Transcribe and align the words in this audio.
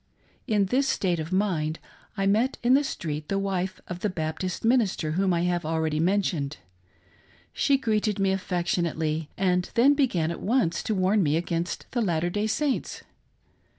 In 0.47 0.65
this 0.65 0.87
state 0.87 1.19
of 1.19 1.31
mind 1.31 1.77
I 2.17 2.25
met 2.25 2.57
in 2.63 2.73
the 2.73 2.83
street 2.83 3.29
the 3.29 3.37
wife 3.37 3.79
of 3.87 3.99
the 3.99 4.09
Baptist 4.09 4.65
minister 4.65 5.11
whom 5.11 5.31
I 5.31 5.41
have 5.41 5.63
already 5.63 5.99
mentioned. 5.99 6.57
She 7.53 7.77
greeted 7.77 8.17
me 8.17 8.31
affectionately 8.31 9.29
and 9.37 9.69
then 9.75 9.93
began 9.93 10.31
a.t 10.31 10.41
once 10.41 10.81
to 10.85 10.95
warn 10.95 11.21
me 11.21 11.37
against 11.37 11.85
the 11.91 12.01
Latter 12.01 12.31
day 12.31 12.47
Saints. 12.47 13.03